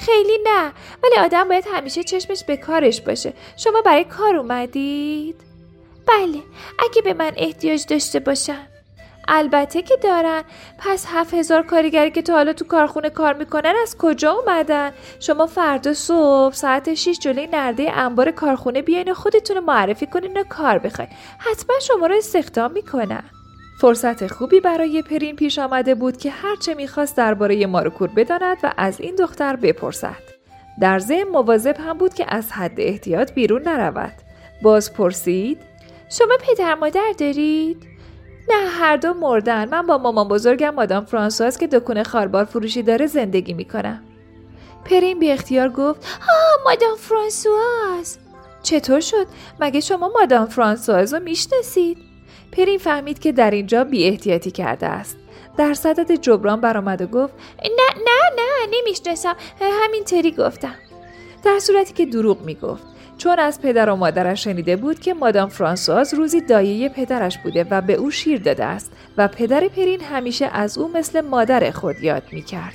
خیلی 0.06 0.38
نه. 0.44 0.72
ولی 1.02 1.16
آدم 1.16 1.48
باید 1.48 1.64
همیشه 1.72 2.02
چشمش 2.02 2.44
به 2.44 2.56
کارش 2.56 3.00
باشه. 3.00 3.32
شما 3.56 3.80
برای 3.80 4.04
کار 4.04 4.36
اومدید؟ 4.36 5.36
بله. 6.06 6.42
اگه 6.78 7.02
به 7.04 7.14
من 7.14 7.32
احتیاج 7.36 7.86
داشته 7.86 8.20
باشن. 8.20 8.66
البته 9.28 9.82
که 9.82 9.96
دارن. 9.96 10.42
پس 10.78 11.06
هفت 11.08 11.34
هزار 11.34 11.62
کارگری 11.62 12.10
که 12.10 12.22
تا 12.22 12.32
حالا 12.32 12.52
تو 12.52 12.64
کارخونه 12.64 13.10
کار 13.10 13.34
می‌کنن 13.34 13.74
از 13.82 13.96
کجا 13.98 14.32
اومدن؟ 14.32 14.92
شما 15.20 15.46
فردا 15.46 15.94
صبح 15.94 16.54
ساعت 16.54 16.94
6 16.94 17.18
جلوی 17.18 17.46
نرده 17.46 17.92
انبار 17.92 18.30
کارخونه 18.30 18.82
بیاین 18.82 19.10
و 19.10 19.14
خودتون 19.14 19.58
معرفی 19.58 20.06
کنین 20.06 20.36
و 20.36 20.44
کار 20.44 20.78
بخواین. 20.78 21.10
حتما 21.38 21.78
شما 21.80 22.06
رو 22.06 22.14
استخدام 22.14 22.72
می‌کنن. 22.72 23.24
فرصت 23.82 24.26
خوبی 24.26 24.60
برای 24.60 25.02
پرین 25.02 25.36
پیش 25.36 25.58
آمده 25.58 25.94
بود 25.94 26.16
که 26.16 26.30
هرچه 26.30 26.74
می‌خواست 26.74 27.16
درباره 27.16 27.66
ماروکور 27.66 28.08
بداند 28.08 28.56
و 28.62 28.72
از 28.76 29.00
این 29.00 29.14
دختر 29.14 29.56
بپرسد. 29.56 30.22
در 30.80 30.98
ضمن 30.98 31.22
مواظب 31.22 31.76
هم 31.80 31.98
بود 31.98 32.14
که 32.14 32.24
از 32.28 32.52
حد 32.52 32.80
احتیاط 32.80 33.32
بیرون 33.32 33.62
نرود. 33.62 34.12
باز 34.62 34.92
پرسید 34.92 35.58
شما 36.10 36.34
پدر 36.40 36.74
مادر 36.74 37.12
دارید؟ 37.18 37.86
نه 38.48 38.68
هر 38.68 38.96
دو 38.96 39.14
مردن 39.14 39.68
من 39.68 39.86
با 39.86 39.98
مامان 39.98 40.28
بزرگم 40.28 40.74
مادام 40.74 41.04
فرانسواز 41.04 41.58
که 41.58 41.66
دکون 41.66 42.02
خاربار 42.02 42.44
فروشی 42.44 42.82
داره 42.82 43.06
زندگی 43.06 43.54
می‌کنم 43.54 44.02
پرین 44.84 45.18
بی 45.18 45.30
اختیار 45.30 45.68
گفت 45.68 46.20
آه 46.20 46.64
مادام 46.64 46.96
فرانسواز 46.96 48.18
چطور 48.62 49.00
شد؟ 49.00 49.26
مگه 49.60 49.80
شما 49.80 50.10
مادام 50.20 50.46
فرانسواز 50.46 51.14
رو 51.14 51.20
می‌شناسید؟ 51.20 52.11
پرین 52.52 52.78
فهمید 52.78 53.18
که 53.18 53.32
در 53.32 53.50
اینجا 53.50 53.84
بی 53.84 54.04
احتیاطی 54.04 54.50
کرده 54.50 54.86
است. 54.86 55.16
در 55.56 55.74
صدد 55.74 56.12
جبران 56.12 56.60
برآمد 56.60 57.02
و 57.02 57.06
گفت 57.06 57.34
نه 57.64 58.02
نه 58.04 58.36
نه 58.36 58.78
نمی‌شناسم 58.78 59.36
همینطوری 59.60 60.30
گفتم 60.30 60.74
در 61.44 61.58
صورتی 61.58 61.94
که 61.94 62.06
دروغ 62.06 62.42
می‌گفت 62.42 62.82
چون 63.18 63.38
از 63.38 63.62
پدر 63.62 63.90
و 63.90 63.96
مادرش 63.96 64.44
شنیده 64.44 64.76
بود 64.76 65.00
که 65.00 65.14
مادام 65.14 65.48
فرانسواز 65.48 66.14
روزی 66.14 66.40
دایه 66.40 66.88
پدرش 66.88 67.38
بوده 67.38 67.66
و 67.70 67.80
به 67.80 67.94
او 67.94 68.10
شیر 68.10 68.40
داده 68.40 68.64
است 68.64 68.92
و 69.16 69.28
پدر 69.28 69.68
پرین 69.68 70.00
همیشه 70.00 70.46
از 70.46 70.78
او 70.78 70.88
مثل 70.94 71.20
مادر 71.20 71.70
خود 71.70 72.02
یاد 72.02 72.22
می‌کرد. 72.32 72.74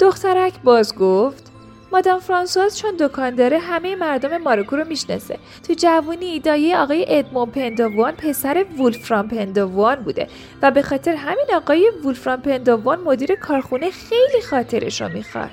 دخترک 0.00 0.52
باز 0.64 0.94
گفت 0.94 1.47
مادام 1.92 2.20
فرانسواز 2.20 2.78
چون 2.78 2.90
دکان 3.00 3.34
داره 3.34 3.58
همه 3.58 3.96
مردم 3.96 4.36
ماروکو 4.36 4.76
رو 4.76 4.84
می‌شناسه. 4.84 5.38
تو 5.68 5.74
جوونی 5.74 6.40
دایه 6.40 6.78
آقای 6.78 7.04
ادمون 7.08 7.50
پندوان 7.50 8.12
پسر 8.12 8.64
وولفرام 8.78 9.28
پندوان 9.28 9.96
بوده 9.96 10.28
و 10.62 10.70
به 10.70 10.82
خاطر 10.82 11.14
همین 11.14 11.46
آقای 11.54 11.92
وولفرام 12.04 12.40
پندوان 12.40 13.00
مدیر 13.00 13.34
کارخونه 13.34 13.90
خیلی 13.90 14.42
خاطرش 14.50 15.00
رو 15.00 15.08
می‌خواد. 15.08 15.50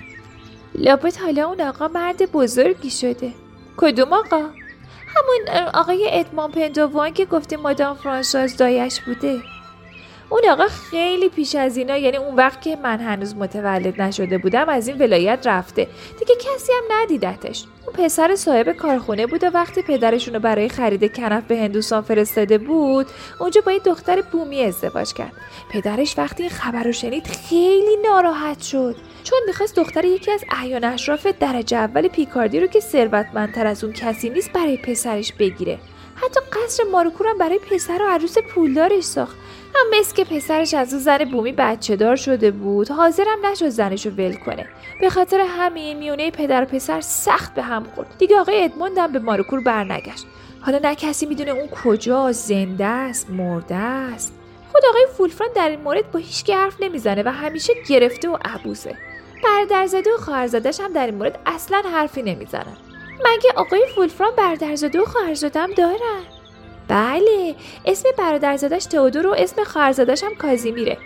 لابد 0.75 1.15
حالا 1.17 1.47
اون 1.47 1.61
آقا 1.61 1.87
مرد 1.87 2.31
بزرگی 2.31 2.89
شده. 2.89 3.31
کدوم 3.77 4.13
آقا؟ 4.13 4.41
همون 5.15 5.67
آقای 5.73 6.09
ادمون 6.11 6.51
پندوان 6.51 7.13
که 7.13 7.25
گفتیم 7.25 7.59
مادام 7.59 7.95
فرانسواز 7.95 8.57
دایش 8.57 8.99
بوده. 9.01 9.39
اون 10.29 10.41
آقا 10.49 10.67
خیلی 10.67 11.29
پیش 11.29 11.55
از 11.55 11.77
اینا 11.77 11.97
یعنی 11.97 12.17
اون 12.17 12.35
وقت 12.35 12.61
که 12.61 12.75
من 12.83 12.99
هنوز 12.99 13.35
متولد 13.35 14.01
نشده 14.01 14.37
بودم 14.37 14.69
از 14.69 14.87
این 14.87 14.97
ولایت 14.97 15.47
رفته. 15.47 15.87
دیگه 16.19 16.35
کسی 16.35 16.71
هم 16.73 17.01
ندیدتش. 17.01 17.65
اون 17.85 18.05
پسر 18.05 18.35
صاحب 18.35 18.71
کارخونه 18.71 19.27
بود 19.27 19.43
و 19.43 19.47
وقتی 19.47 19.81
پدرشونو 19.81 20.39
برای 20.39 20.69
خرید 20.69 21.15
کنف 21.15 21.43
به 21.43 21.57
هندوستان 21.57 22.01
فرستاده 22.01 22.57
بود 22.57 23.07
اونجا 23.39 23.61
با 23.65 23.71
یه 23.71 23.79
دختر 23.79 24.21
بومی 24.21 24.63
ازدواج 24.63 25.13
کرد. 25.13 25.31
پدرش 25.71 26.17
وقتی 26.17 26.43
این 26.43 26.51
خبر 26.51 26.83
رو 26.83 26.91
شنید 26.91 27.27
خیلی 27.27 27.97
ناراحت 28.03 28.61
شد. 28.61 28.95
چون 29.23 29.39
می‌خواست 29.47 29.75
دختر 29.75 30.05
یکی 30.05 30.31
از 30.31 30.43
احیان 30.51 30.83
اشراف 30.83 31.27
درجه 31.27 31.77
اول 31.77 32.07
پیکاردی 32.07 32.59
رو 32.59 32.67
که 32.67 32.79
ثروتمندتر 32.79 33.67
از 33.67 33.83
اون 33.83 33.93
کسی 33.93 34.29
نیست 34.29 34.53
برای 34.53 34.77
پسرش 34.77 35.33
بگیره. 35.33 35.79
حتی 36.15 36.39
قصر 36.53 36.83
ماروکورم 36.91 37.37
برای 37.37 37.59
پسر 37.59 38.01
و 38.01 38.05
عروس 38.09 38.37
پولدارش 38.37 39.03
ساخت. 39.03 39.37
هم 39.75 39.99
مثل 39.99 40.15
که 40.15 40.23
پسرش 40.23 40.73
از 40.73 40.93
اون 40.93 41.01
زن 41.01 41.25
بومی 41.31 41.51
بچه 41.51 41.95
دار 41.95 42.15
شده 42.15 42.51
بود 42.51 42.89
حاضرم 42.89 43.45
نشد 43.45 43.69
زنشو 43.69 44.09
ول 44.09 44.33
کنه. 44.33 44.67
به 45.01 45.09
خاطر 45.09 45.39
همین 45.39 45.97
میونه 45.97 46.31
پدر 46.31 46.63
و 46.63 46.65
پسر 46.65 47.01
سخت 47.01 47.53
به 47.53 47.61
هم 47.61 47.83
خورد. 47.95 48.07
دیگه 48.17 48.39
آقای 48.39 48.63
ادموند 48.63 49.11
به 49.11 49.19
ماروکور 49.19 49.59
برنگشت. 49.59 50.25
حالا 50.61 50.79
نه 50.83 50.95
کسی 50.95 51.25
می‌دونه 51.25 51.51
اون 51.51 51.67
کجا 51.67 52.31
زنده 52.31 52.85
است 52.85 53.29
مرده 53.29 53.75
است. 53.75 54.33
خود 54.71 54.83
آقای 54.89 55.07
فولفران 55.17 55.49
در 55.55 55.69
این 55.69 55.79
مورد 55.79 56.11
با 56.11 56.19
هیچ 56.19 56.49
حرف 56.49 56.75
نمی‌زنه 56.79 57.23
و 57.23 57.29
همیشه 57.29 57.73
گرفته 57.87 58.29
و 58.29 58.37
عبوسه. 58.45 58.97
برادرزاده 59.43 60.13
و 60.13 60.17
خواهرزادش 60.17 60.79
هم 60.79 60.93
در 60.93 61.05
این 61.05 61.15
مورد 61.15 61.39
اصلا 61.45 61.81
حرفی 61.93 62.21
نمی‌زنن. 62.21 62.77
مگه 63.19 63.49
آقای 63.55 63.85
فولفران 63.95 64.31
برادرزاده 64.37 65.01
و 65.01 65.05
خواهرزاده 65.05 65.59
هم 65.59 65.71
دارن 65.71 66.23
بله 66.87 67.55
اسم 67.85 68.09
برادرزادش 68.17 68.85
تئودور 68.85 69.27
و 69.27 69.35
اسم 69.37 69.63
خواهرزادش 69.63 70.23
هم 70.23 70.35
کازیمیره. 70.35 70.97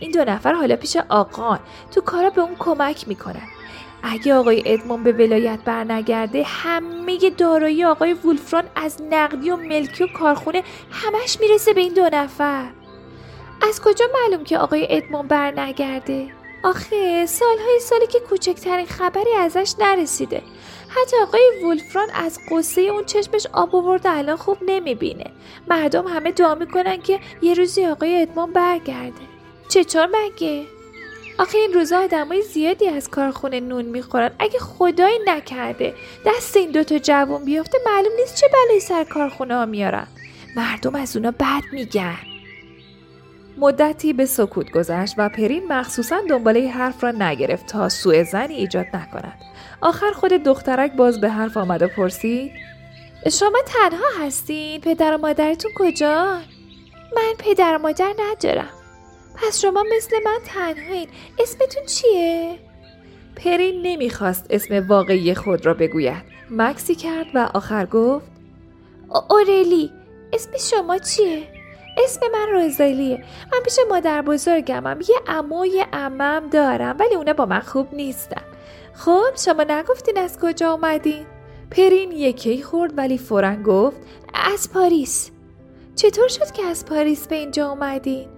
این 0.00 0.10
دو 0.10 0.24
نفر 0.24 0.52
حالا 0.52 0.76
پیش 0.76 0.96
آقان 1.08 1.58
تو 1.94 2.00
کارا 2.00 2.30
به 2.30 2.40
اون 2.40 2.56
کمک 2.58 3.08
می‌کنن. 3.08 3.48
اگه 4.02 4.34
آقای 4.34 4.62
ادمون 4.66 5.02
به 5.02 5.12
ولایت 5.12 5.58
برنگرده 5.64 6.42
همه 6.42 7.30
دارایی 7.38 7.84
آقای 7.84 8.12
وولفران 8.12 8.64
از 8.76 9.02
نقدی 9.10 9.50
و 9.50 9.56
ملکی 9.56 10.04
و 10.04 10.06
کارخونه 10.06 10.62
همش 10.90 11.40
می‌رسه 11.40 11.72
به 11.72 11.80
این 11.80 11.94
دو 11.94 12.08
نفر. 12.12 12.66
از 13.68 13.80
کجا 13.80 14.04
معلوم 14.14 14.44
که 14.44 14.58
آقای 14.58 14.86
ادمون 14.90 15.28
بر 15.28 15.60
نگرده؟ 15.60 16.26
آخه 16.64 17.26
سالهای 17.26 17.80
سالی 17.80 18.06
که 18.06 18.20
کوچکترین 18.20 18.86
خبری 18.86 19.34
ازش 19.38 19.74
نرسیده. 19.78 20.42
حتی 20.88 21.16
آقای 21.22 21.50
وولفران 21.64 22.08
از 22.14 22.38
قصه 22.50 22.80
اون 22.80 23.04
چشمش 23.04 23.46
آب 23.52 23.76
آورده 23.76 24.10
الان 24.10 24.36
خوب 24.36 24.58
نمی‌بینه. 24.66 25.24
مردم 25.68 26.06
همه 26.06 26.32
دعا 26.32 26.54
می‌کنن 26.54 26.96
که 26.96 27.20
یه 27.42 27.54
روزی 27.54 27.86
آقای 27.86 28.22
ادمان 28.22 28.52
برگرده. 28.52 29.20
چطور 29.68 30.06
مگه؟ 30.06 30.64
آخه 31.38 31.58
این 31.58 31.72
روزا 31.72 31.98
آدمای 31.98 32.42
زیادی 32.42 32.88
از 32.88 33.10
کارخونه 33.10 33.60
نون 33.60 33.84
می‌خورن. 33.84 34.30
اگه 34.38 34.58
خدایی 34.58 35.18
نکرده 35.26 35.94
دست 36.26 36.56
این 36.56 36.70
دوتا 36.70 36.98
جوون 36.98 37.44
بیفته 37.44 37.78
معلوم 37.86 38.12
نیست 38.20 38.34
چه 38.34 38.46
بلایی 38.48 38.80
سر 38.80 39.04
کارخونه 39.04 39.54
ها 39.54 39.66
میارن. 39.66 40.06
مردم 40.56 40.94
از 40.94 41.16
اونا 41.16 41.30
بد 41.30 41.62
میگن. 41.72 42.18
مدتی 43.58 44.12
به 44.12 44.26
سکوت 44.26 44.70
گذشت 44.70 45.14
و 45.18 45.28
پرین 45.28 45.72
مخصوصا 45.72 46.20
دنباله 46.28 46.68
حرف 46.68 47.04
را 47.04 47.10
نگرفت 47.10 47.66
تا 47.66 47.88
سوء 47.88 48.22
زنی 48.22 48.54
ایجاد 48.54 48.86
نکند. 48.86 49.47
آخر 49.80 50.12
خود 50.12 50.32
دخترک 50.32 50.92
باز 50.92 51.20
به 51.20 51.28
حرف 51.30 51.56
آمد 51.56 51.82
و 51.82 51.88
پرسید 51.88 52.52
شما 53.32 53.58
تنها 53.66 54.26
هستین؟ 54.26 54.80
پدر 54.80 55.14
و 55.14 55.18
مادرتون 55.18 55.70
کجا؟ 55.76 56.38
من 57.16 57.34
پدر 57.38 57.76
و 57.76 57.78
مادر 57.78 58.12
ندارم 58.18 58.68
پس 59.34 59.60
شما 59.60 59.84
مثل 59.96 60.16
من 60.24 60.38
تنهایین 60.44 61.08
اسمتون 61.38 61.84
چیه؟ 61.86 62.58
پرین 63.36 63.82
نمی‌خواست 63.82 64.46
اسم 64.50 64.88
واقعی 64.88 65.34
خود 65.34 65.66
را 65.66 65.74
بگوید 65.74 66.22
مکسی 66.50 66.94
کرد 66.94 67.26
و 67.34 67.50
آخر 67.54 67.86
گفت 67.86 68.26
اورلی 69.30 69.90
اسم 70.32 70.50
شما 70.70 70.98
چیه؟ 70.98 71.42
اسم 72.04 72.20
من 72.32 72.48
روزالیه 72.52 73.24
من 73.52 73.60
پیش 73.64 73.78
مادر 73.90 74.22
بزرگمم 74.22 75.00
یه 75.08 75.16
امو 75.26 75.66
یه 75.66 75.86
امم 75.92 76.48
دارم 76.50 76.96
ولی 76.98 77.14
اونا 77.14 77.32
با 77.32 77.46
من 77.46 77.60
خوب 77.60 77.94
نیستن 77.94 78.42
خب 78.98 79.36
شما 79.44 79.64
نگفتین 79.68 80.18
از 80.18 80.38
کجا 80.38 80.72
اومدین؟ 80.72 81.26
پرین 81.70 82.12
یکی 82.12 82.62
خورد 82.62 82.98
ولی 82.98 83.18
فورا 83.18 83.56
گفت 83.56 83.96
از 84.34 84.72
پاریس 84.72 85.30
چطور 85.96 86.28
شد 86.28 86.50
که 86.50 86.62
از 86.62 86.86
پاریس 86.86 87.28
به 87.28 87.34
اینجا 87.36 87.68
اومدین؟ 87.70 88.28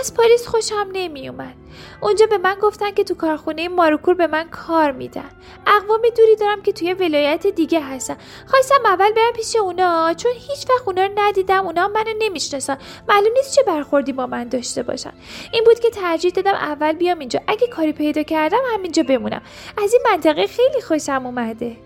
از 0.00 0.14
پاریس 0.14 0.46
خوشم 0.46 0.88
نمی 0.92 1.28
اومد. 1.28 1.54
اونجا 2.00 2.26
به 2.26 2.38
من 2.38 2.54
گفتن 2.54 2.90
که 2.90 3.04
تو 3.04 3.14
کارخونه 3.14 3.68
ماروکور 3.68 4.14
به 4.14 4.26
من 4.26 4.48
کار 4.48 4.92
میدن. 4.92 5.30
اقوام 5.66 6.00
دوری 6.16 6.36
دارم 6.36 6.62
که 6.62 6.72
توی 6.72 6.92
ولایت 6.92 7.46
دیگه 7.46 7.80
هستن. 7.80 8.16
خواستم 8.46 8.80
اول 8.84 9.12
برم 9.12 9.32
پیش 9.36 9.56
اونا 9.56 10.14
چون 10.14 10.32
هیچ 10.34 10.70
وقت 10.70 10.82
اونا 10.86 11.06
رو 11.06 11.12
ندیدم. 11.16 11.66
اونا 11.66 11.88
منو 11.88 12.12
نمی‌شناسن. 12.18 12.78
معلوم 13.08 13.32
نیست 13.32 13.54
چه 13.54 13.62
برخوردی 13.62 14.12
با 14.12 14.26
من 14.26 14.48
داشته 14.48 14.82
باشن. 14.82 15.12
این 15.52 15.64
بود 15.64 15.80
که 15.80 15.90
ترجیح 15.90 16.30
دادم 16.30 16.54
اول 16.54 16.92
بیام 16.92 17.18
اینجا. 17.18 17.40
اگه 17.46 17.66
کاری 17.66 17.92
پیدا 17.92 18.22
کردم 18.22 18.60
همینجا 18.74 19.02
بمونم. 19.02 19.42
از 19.82 19.92
این 19.92 20.02
منطقه 20.10 20.46
خیلی 20.46 20.80
خوشم 20.80 21.26
اومده. 21.26 21.76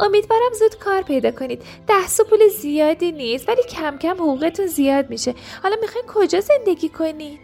امیدوارم 0.00 0.52
زود 0.58 0.74
کار 0.78 1.02
پیدا 1.02 1.30
کنید 1.30 1.62
ده 1.86 2.08
سو 2.08 2.24
پول 2.24 2.48
زیادی 2.48 3.12
نیست 3.12 3.48
ولی 3.48 3.62
کم 3.62 3.98
کم 3.98 4.14
حقوقتون 4.14 4.66
زیاد 4.66 5.10
میشه 5.10 5.34
حالا 5.62 5.76
می‌خواین 5.80 6.06
کجا 6.06 6.40
زندگی 6.40 6.88
کنید 6.88 7.40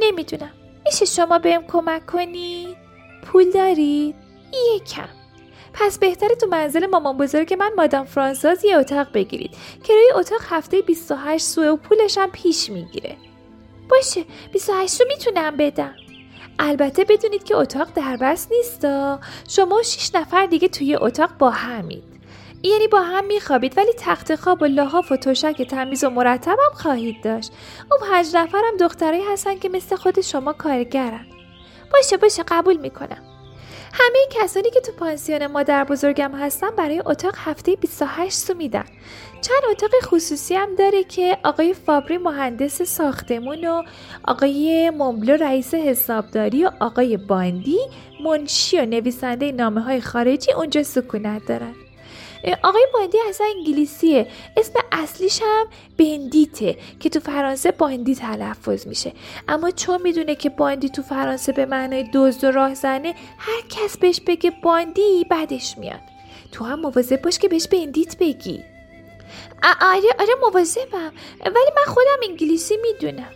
نمی‌دونم 0.00 0.50
میشه 0.84 1.04
شما 1.04 1.38
بهم 1.38 1.66
کمک 1.66 2.06
کنید 2.06 2.76
پول 3.22 3.50
دارید 3.50 4.14
یکم. 4.76 5.08
پس 5.74 5.98
بهتره 5.98 6.34
تو 6.34 6.46
منزل 6.46 6.86
مامان 6.86 7.16
بزرگ 7.16 7.54
من 7.54 7.70
مادام 7.76 8.04
فرانساز 8.04 8.64
یه 8.64 8.76
اتاق 8.76 9.12
بگیرید. 9.12 9.56
کرایه 9.84 10.16
اتاق 10.16 10.40
هفته 10.44 10.82
28 10.82 11.44
سو 11.44 11.62
و 11.62 11.76
پولش 11.76 12.18
هم 12.18 12.30
پیش 12.30 12.70
می‌گیره. 12.70 13.16
باشه 13.90 14.24
28 14.52 14.92
سو 14.92 15.04
می‌تونم 15.08 15.56
بدم. 15.56 15.94
البته 16.58 17.04
بدونید 17.04 17.44
که 17.44 17.56
اتاق 17.56 17.88
دربست 17.94 18.52
نیستا 18.52 19.20
شما 19.48 19.76
و 19.76 19.82
شیش 19.82 20.14
نفر 20.14 20.46
دیگه 20.46 20.68
توی 20.68 20.96
اتاق 20.96 21.38
با 21.38 21.50
همید. 21.50 22.04
یعنی 22.62 22.88
با 22.88 23.02
هم 23.02 23.26
میخوابید 23.26 23.78
ولی 23.78 23.92
تخت 23.98 24.34
خواب 24.34 24.62
و 24.62 24.64
لحاف 24.64 25.12
و 25.12 25.16
تشک 25.16 25.62
تمیز 25.62 26.04
و 26.04 26.10
مرتب 26.10 26.56
هم 26.66 26.74
خواهید 26.74 27.22
داشت. 27.24 27.52
اون 27.90 28.10
پنج 28.10 28.26
نفرم 28.34 28.76
دخترایی 28.80 29.22
هستن 29.32 29.58
که 29.58 29.68
مثل 29.68 29.96
خود 29.96 30.20
شما 30.20 30.52
کارگرن. 30.52 31.26
باشه 31.92 32.16
باشه 32.16 32.42
قبول 32.48 32.76
می‌کنم. 32.76 33.22
همه 33.92 34.18
کسانی 34.30 34.70
که 34.70 34.80
تو 34.80 34.92
پانسیون 34.92 35.46
مادر 35.46 35.84
بزرگم 35.84 36.34
هستن 36.34 36.70
برای 36.70 37.02
اتاق 37.06 37.34
هفته 37.36 37.76
28 37.76 38.32
سو 38.32 38.54
میدن. 38.54 38.84
چند 39.40 39.62
اتاق 39.70 39.90
خصوصی 40.02 40.54
هم 40.54 40.74
داره 40.74 41.04
که 41.04 41.38
آقای 41.44 41.74
فابری 41.74 42.18
مهندس 42.18 42.82
ساختمون 42.82 43.64
و 43.64 43.82
آقای 44.24 44.90
ممبلو 44.90 45.36
رئیس 45.36 45.74
حسابداری 45.74 46.64
و 46.64 46.70
آقای 46.80 47.16
باندی 47.16 47.78
منشی 48.24 48.78
و 48.78 48.86
نویسنده 48.86 49.52
نامه 49.52 49.80
های 49.80 50.00
خارجی 50.00 50.52
اونجا 50.52 50.82
سکونت 50.82 51.46
دارن. 51.46 51.74
آقای 52.62 52.86
باندی 52.94 53.18
اصلا 53.28 53.46
انگلیسیه. 53.56 54.26
اسم 54.56 54.72
اصلیش 54.92 55.42
هم 55.42 55.66
بندیته 55.98 56.76
که 57.00 57.08
تو 57.08 57.20
فرانسه 57.20 57.70
باندی 57.70 58.14
تلفظ 58.14 58.86
میشه. 58.86 59.12
اما 59.48 59.70
چون 59.70 60.02
می‌دونه 60.02 60.34
که 60.34 60.50
باندی 60.50 60.88
تو 60.88 61.02
فرانسه 61.02 61.52
به 61.52 61.66
معنای 61.66 62.10
دزد 62.14 62.44
و 62.44 62.50
راهزنه 62.50 63.14
هر 63.38 63.62
کس 63.68 63.98
بهش 63.98 64.20
بگه 64.26 64.50
باندی 64.62 65.26
بعدش 65.30 65.78
میاد. 65.78 66.00
تو 66.52 66.64
هم 66.64 66.80
مواظب 66.80 67.22
باش 67.22 67.38
که 67.38 67.48
بهش 67.48 67.66
بندیت 67.66 68.18
بگی. 68.18 68.64
آره 69.80 70.08
آره 70.18 70.34
مواظبم. 70.40 71.12
ولی 71.40 71.70
من 71.76 71.92
خودم 71.94 72.18
انگلیسی 72.28 72.76
می‌دونم. 72.76 73.32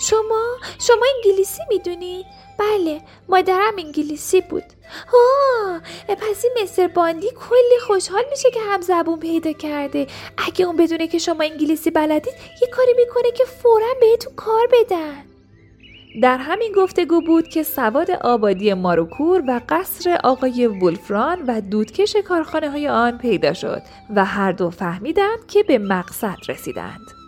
شما 0.00 0.56
شما 0.80 1.06
انگلیسی 1.16 1.62
می‌دونی؟ 1.68 2.26
بله 2.58 3.00
مادرم 3.28 3.74
انگلیسی 3.78 4.40
بود. 4.40 4.64
ها 5.12 5.80
پس 6.08 6.44
این 6.44 6.52
مستر 6.62 6.86
باندی 6.86 7.30
کلی 7.30 7.80
خوشحال 7.86 8.24
میشه 8.30 8.50
که 8.50 8.60
هم 8.60 8.80
زبون 8.80 9.20
پیدا 9.20 9.52
کرده 9.52 10.06
اگه 10.46 10.64
اون 10.64 10.76
بدونه 10.76 11.06
که 11.08 11.18
شما 11.18 11.44
انگلیسی 11.44 11.90
بلدید 11.90 12.34
یه 12.62 12.68
کاری 12.72 12.92
می‌کنه 12.96 13.30
که 13.32 13.44
فورا 13.44 13.94
بهتون 14.00 14.34
کار 14.34 14.68
بدن 14.72 15.24
در 16.22 16.38
همین 16.38 16.72
گفتگو 16.76 17.20
بود 17.20 17.48
که 17.48 17.62
سواد 17.62 18.10
آبادی 18.10 18.74
ماروکور 18.74 19.42
و 19.48 19.60
قصر 19.68 20.18
آقای 20.24 20.66
وولفران 20.66 21.42
و 21.46 21.60
دودکش 21.60 22.16
کارخانه 22.16 22.70
های 22.70 22.88
آن 22.88 23.18
پیدا 23.18 23.52
شد 23.52 23.82
و 24.16 24.24
هر 24.24 24.52
دو 24.52 24.70
فهمیدند 24.70 25.46
که 25.48 25.62
به 25.62 25.78
مقصد 25.78 26.36
رسیدند. 26.48 27.23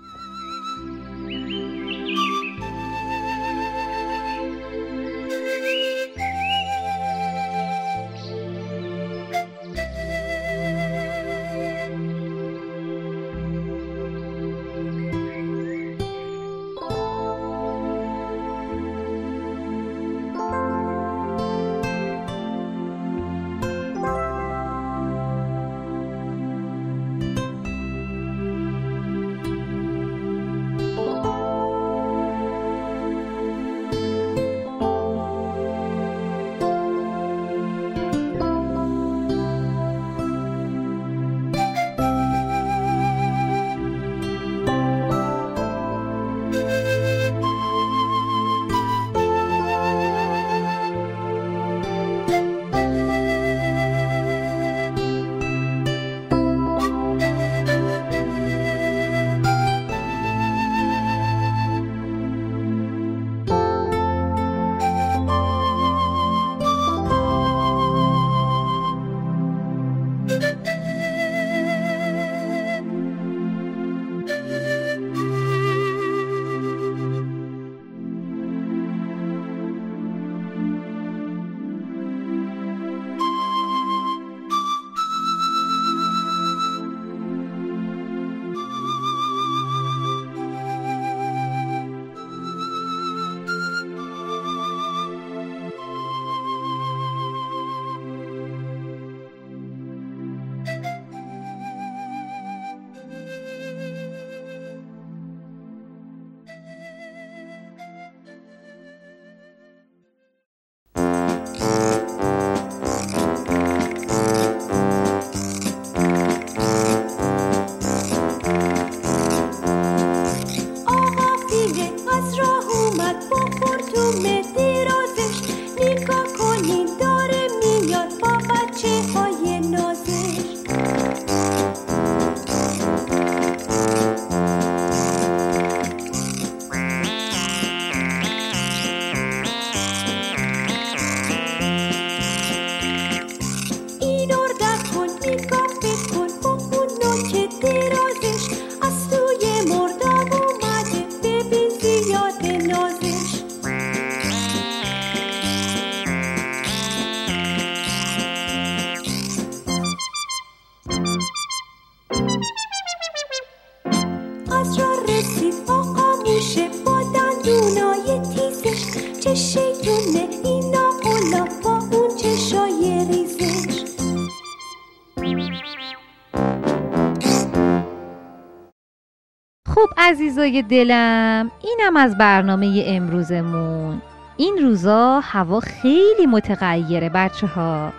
عزیزای 179.97 180.62
دلم 180.62 181.51
اینم 181.65 181.97
از 181.97 182.19
برنامه 182.19 182.85
امروزمون. 182.87 184.03
این 184.37 184.59
روزا 184.62 185.21
هوا 185.21 185.61
خیلی 185.61 186.27
متغیره 186.27 187.09
بچه 187.09 187.47
ها 187.47 187.93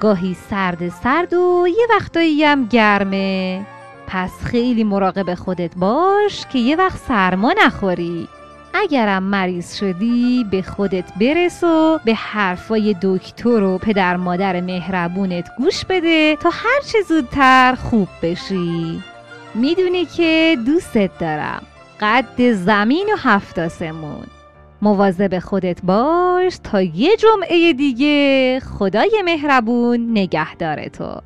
گاهی 0.00 0.36
سرد 0.50 0.88
سرد 0.88 1.34
و 1.34 1.66
یه 1.68 1.86
وقتایی 1.90 2.44
هم 2.44 2.66
گرمه. 2.66 3.66
پس 4.06 4.30
خیلی 4.44 4.84
مراقب 4.84 5.34
خودت 5.34 5.74
باش 5.76 6.46
که 6.52 6.58
یه 6.58 6.76
وقت 6.76 6.98
سرما 6.98 7.54
نخوری. 7.64 8.28
اگرم 8.74 9.22
مریض 9.22 9.74
شدی 9.74 10.46
به 10.50 10.62
خودت 10.62 11.12
برس 11.20 11.64
و 11.64 11.98
به 12.04 12.14
حرفای 12.14 12.96
دکتر 13.02 13.62
و 13.62 13.78
پدر 13.78 14.16
مادر 14.16 14.60
مهربونت 14.60 15.48
گوش 15.58 15.84
بده 15.84 16.36
تا 16.36 16.50
هر 16.50 16.80
چه 16.86 17.02
زودتر 17.08 17.74
خوب 17.74 18.08
بشی. 18.22 19.02
می‌دونی 19.54 20.04
که 20.04 20.56
دوستت 20.66 21.18
دارم. 21.18 21.62
قد 22.00 22.52
زمین 22.52 23.10
و 23.14 23.16
هفت 23.18 23.58
آسمون 23.58 24.26
مواظب 24.82 25.38
خودت 25.38 25.82
باش 25.82 26.58
تا 26.64 26.82
یه 26.82 27.16
جمعه 27.16 27.72
دیگه 27.72 28.60
خدای 28.60 29.22
مهربون 29.24 30.10
نگهدار 30.10 30.88
تو. 30.88 31.20